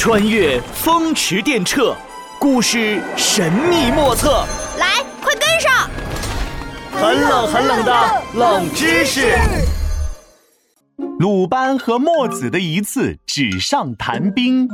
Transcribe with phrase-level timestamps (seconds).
[0.00, 1.94] 穿越风驰电掣，
[2.38, 4.46] 故事神秘莫测。
[4.78, 5.90] 来，快跟上！
[6.90, 9.36] 很冷很冷的冷知识。
[11.18, 14.66] 鲁班和墨子的一次纸上谈兵。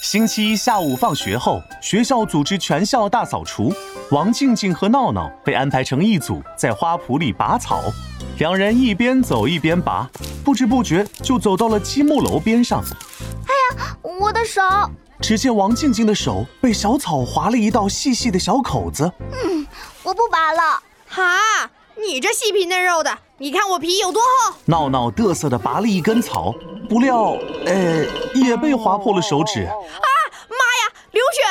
[0.00, 3.70] 星期一下午放学后，学校组织全校大扫除。
[4.10, 7.82] 王静静和闹闹被安排成一组，在花圃里拔草。
[8.38, 10.08] 两人一边走一边拔，
[10.42, 12.82] 不知不觉就走到了积木楼边上。
[14.20, 14.60] 我的手！
[15.18, 19.10] 只见王静静的手被小草划了一道细细的小口子。
[19.18, 19.66] 嗯，
[20.02, 20.82] 我不拔了。
[21.08, 24.54] 哈，你这细皮嫩肉的，你看我皮有多厚？
[24.66, 26.54] 闹闹得瑟的拔了一根草，
[26.86, 27.34] 不料，
[27.64, 29.62] 呃，也被划破了手指。
[29.62, 29.72] 啊，
[30.50, 31.42] 妈呀，流血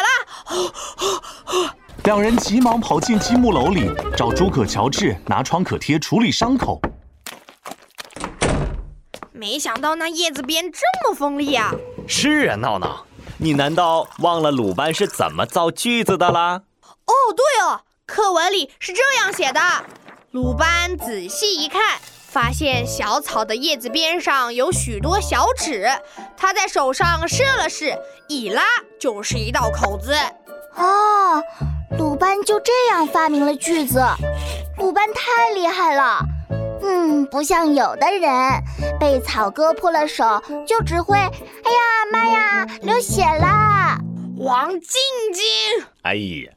[1.65, 1.73] 了！
[2.03, 6.79] 两人急忙跑进积木楼里，找诸葛乔治拿创可贴处理伤口。
[9.31, 11.73] 没想到那叶子边这么锋利啊！
[12.11, 13.05] 是啊，闹闹，
[13.37, 16.63] 你难道忘了鲁班是怎么造句子的啦？
[17.05, 19.61] 哦，对哦，课文里是这样写的：
[20.31, 25.87] 鲁班仔细一看，发现小草的叶子边上有许多小齿，
[26.35, 27.95] 他在手上试了试，
[28.27, 28.63] 一拉
[28.99, 30.15] 就是一道口子。
[30.75, 31.43] 哦。
[31.97, 34.01] 鲁班就这样发明了句子，
[34.77, 36.19] 鲁班太厉害了。
[36.81, 38.29] 嗯，不像有的人
[38.99, 41.31] 被草割破了手，就只会“哎呀
[42.11, 43.97] 妈呀，流血啦”。
[44.37, 44.79] 王静
[45.33, 45.43] 静，
[46.03, 46.51] 哎呀，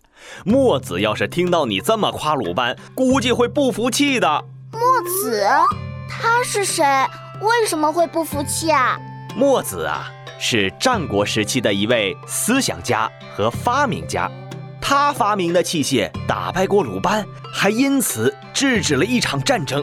[0.44, 4.44] 墨子要是听到你这么夸鲁班，估计会不服气的。
[4.70, 5.44] 墨子，
[6.08, 6.84] 他是谁？
[7.40, 8.96] 为什么会不服气啊？
[9.34, 14.30] 墨子啊，是战国时期的一位思想家和发明家。
[14.80, 19.82] 他发明的器械打败过鲁班，还因此制止了一场战争。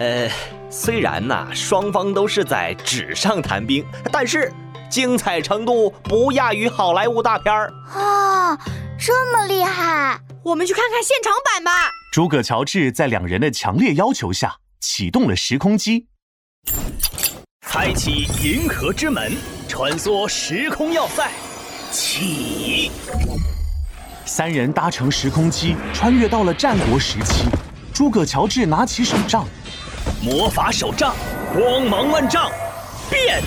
[0.00, 0.30] 呃，
[0.70, 4.50] 虽然呐，双方都是在纸上谈兵，但是
[4.90, 8.56] 精彩程度不亚于好莱坞大片儿啊！
[8.98, 11.70] 这么厉害，我们去看看现场版吧。
[12.10, 16.06] 诸葛乔治在两人的强烈要求下，启动了时空机，
[17.60, 19.36] 开启银河之门，
[19.68, 21.30] 穿梭时空要塞，
[21.92, 22.90] 起。
[24.24, 27.44] 三人搭乘时空机，穿越到了战国时期。
[27.92, 29.46] 诸葛乔治拿起手杖，
[30.22, 31.14] 魔法手杖，
[31.54, 32.50] 光芒万丈，
[33.08, 33.42] 变！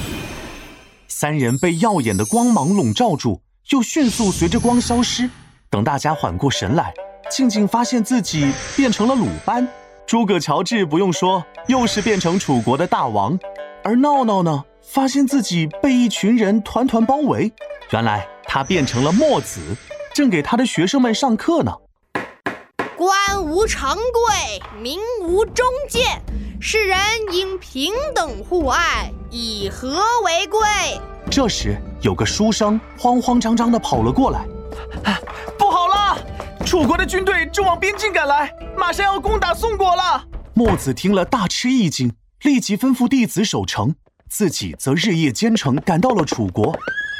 [1.08, 3.40] 三人被耀眼的光芒笼罩住，
[3.70, 5.30] 又迅速随着光消失。
[5.70, 6.92] 等大家缓过神来，
[7.30, 9.68] 静静发现自己变成了鲁班。
[10.08, 13.38] 诸葛乔治不用说，又是变成楚国的大王。
[13.84, 17.54] 而闹闹呢，发现自己被一群人团团包围，
[17.92, 19.62] 原来他变成了墨子。
[20.16, 21.72] 正给他的学生们上课呢。
[22.96, 26.22] 官无常贵，民无忠谏，
[26.66, 26.98] 世人
[27.34, 30.62] 应平等互爱，以和为贵。
[31.30, 34.46] 这时，有个书生慌慌张张地跑了过来
[35.60, 36.18] ：“不好了，
[36.66, 40.26] 楚国的军队正往边境赶来，马上要攻打宋国了。”
[40.56, 43.94] 墨子听了大吃一惊，立即吩咐弟子守城，
[44.30, 46.74] 自己则日夜兼程赶到了楚国。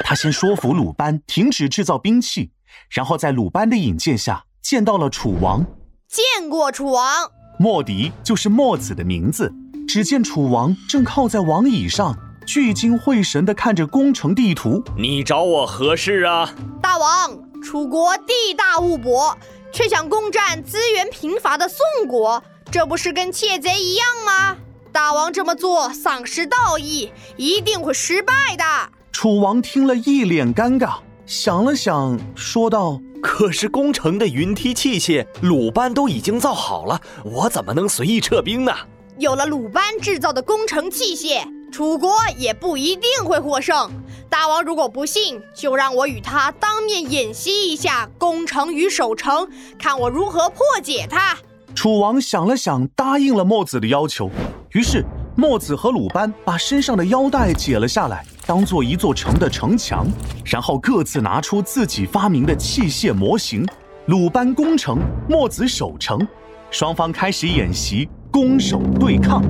[0.06, 2.50] 他先说服鲁班停止制造兵器。
[2.88, 5.66] 然后在鲁班的引荐下见到了楚王，
[6.08, 7.30] 见过楚王。
[7.58, 9.52] 墨翟就是墨子的名字。
[9.86, 12.16] 只见楚王正靠在王椅上，
[12.46, 14.82] 聚精会神地看着攻城地图。
[14.96, 16.52] 你找我何事啊？
[16.82, 19.36] 大王，楚国地大物博，
[19.72, 21.78] 却想攻占资源贫乏的宋
[22.08, 24.56] 国，这不是跟窃贼一样吗？
[24.90, 28.64] 大王这么做丧失道义，一定会失败的。
[29.12, 30.96] 楚王听了一脸尴尬。
[31.26, 38.72] 想了想，说道：“可是攻城的云梯器械，鲁班都已经造好了，我怎么能随意撤兵呢？
[39.18, 41.42] 有了鲁班制造的攻城器械，
[41.72, 43.90] 楚国也不一定会获胜。
[44.28, 49.48] 大王如果不信，就让我与他当面演习一下攻城与守城，
[49.78, 51.34] 看我如何破解他。”
[51.74, 54.30] 楚王想了想，答应了墨子的要求。
[54.72, 55.02] 于是，
[55.34, 58.26] 墨子和鲁班把身上的腰带解了下来。
[58.46, 60.06] 当做一座城的城墙，
[60.44, 63.66] 然后各自拿出自己发明的器械模型。
[64.06, 64.98] 鲁班攻城，
[65.28, 66.26] 墨子守城，
[66.70, 69.42] 双方开始演习攻守对抗，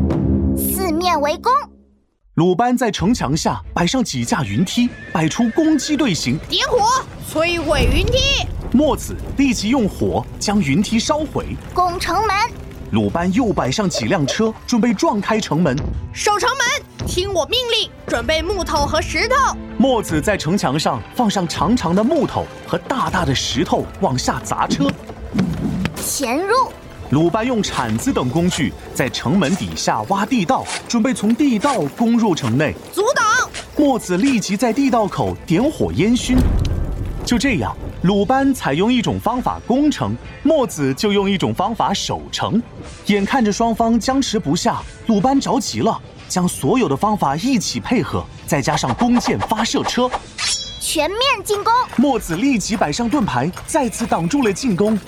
[0.56, 1.52] 四面围攻。
[2.34, 6.78] 鲁班在城墙下摆上几架云梯，摆出攻击队形，点火
[7.28, 8.46] 摧毁云梯。
[8.72, 12.36] 墨子立即用火将云梯烧毁，攻城门。
[12.92, 15.76] 鲁班又摆上几辆车，准备撞开城门，
[16.12, 16.84] 守城门。
[17.06, 19.56] 听我命令，准备木头和石头。
[19.76, 24.86] 墨子在城墙上放上长长的木头和大大的石头，往下砸车。
[25.96, 26.54] 潜入。
[27.10, 32.74] 鲁班用铲子等工具在城门底下挖地道，准备从地道攻入城内。
[32.92, 33.24] 阻挡。
[33.76, 36.36] 墨子立即在地道口点火烟熏。
[37.24, 42.62] 就这样，鲁班采用一种方法攻城，墨子就用一种方法守城。
[43.06, 46.00] 眼看着双方僵持不下，鲁班着急了，
[46.34, 50.10] 将所有的方法一起配合，再加上弓箭发射车，
[50.80, 51.72] 全面进攻。
[51.94, 54.98] 墨子立即摆上盾牌，再次挡住了进攻。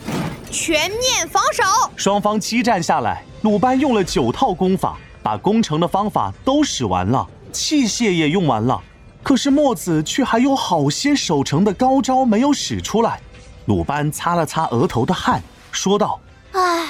[0.53, 1.65] 全面防守。
[1.97, 8.81] 双方激战下来，鲁班用了九套功法，把攻城的方法都使完了，器械也用完了。
[9.25, 13.19] 可是墨子却还有好些守城的高招没有使出来。
[13.65, 15.43] 鲁班擦了擦额头的汗，
[15.73, 16.21] 说道
[16.55, 16.87] ：“唉，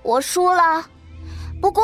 [0.00, 0.80] 我输了。
[1.60, 1.82] 不过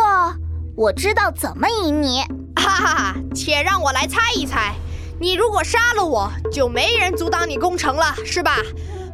[0.77, 2.21] 我知道怎么赢你。
[2.55, 3.17] 哈哈哈！
[3.35, 4.75] 且让我来猜一猜。
[5.19, 8.59] 你如果杀了我，就没人阻挡你攻城了，是吧？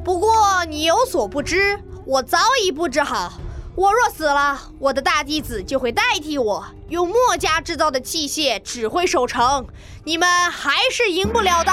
[0.05, 3.35] 不过你有所不知。”我早已布置好，
[3.77, 9.65] 我若死了，我的大弟子就会代替我，用墨家制造的器械指挥守城，
[10.03, 11.71] 你们还是赢不了的。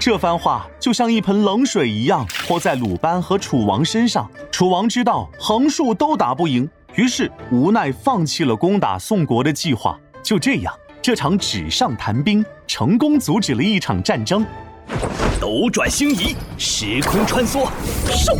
[0.00, 4.28] 这番话就像一盆冷水一样泼在鲁班和楚王身上。
[4.50, 9.98] 楚王知道横竖都打不赢，于是无奈放弃了攻打宋国的计划。
[10.22, 14.46] 就这样，这场纸上谈兵成功阻止了一场战争。
[15.40, 17.68] 斗转星移，时空穿梭，
[18.06, 18.38] 嗖！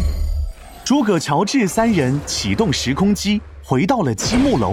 [0.84, 4.72] 诸葛乔治三人启动时空机，回到了积木楼。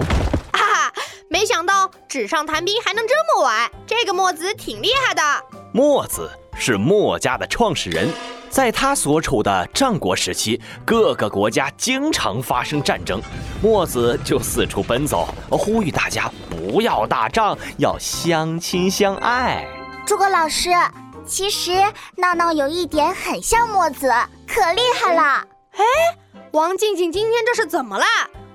[0.52, 0.92] 哈哈，
[1.28, 5.22] 没想到纸上谈兵还能这么玩，这个墨子挺厉害的。
[5.74, 8.06] 墨子是墨家的创始人，
[8.50, 13.18] 在他所处的战国时期，各个国家经常发生战争，
[13.62, 19.66] 墨子就四处奔走，呼吁大家不要打仗，要相亲相爱。
[20.06, 20.68] 诸葛老师，
[21.26, 21.72] 其实
[22.16, 24.12] 闹闹有一点很像墨子，
[24.46, 25.42] 可厉害了。
[25.72, 25.84] 哎，
[26.50, 28.04] 王静静，今天这是怎么了？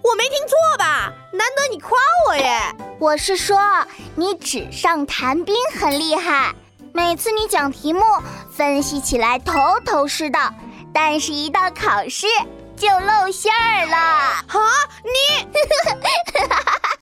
[0.04, 1.12] 我没听错吧？
[1.34, 1.98] 难得你夸
[2.28, 2.60] 我耶！
[3.00, 3.60] 我是说
[4.16, 6.54] 你纸上谈兵很厉害，
[6.98, 8.02] 每次你讲题目，
[8.50, 9.54] 分析起来头
[9.86, 10.52] 头是道，
[10.92, 12.26] 但是一到考试
[12.76, 13.96] 就露馅儿了。
[13.96, 14.44] 啊，
[15.06, 15.48] 你！